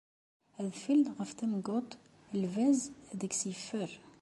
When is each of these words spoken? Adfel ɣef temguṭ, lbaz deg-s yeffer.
Adfel 0.59 1.01
ɣef 1.17 1.31
temguṭ, 1.39 1.91
lbaz 2.41 2.79
deg-s 3.19 3.41
yeffer. 3.49 3.91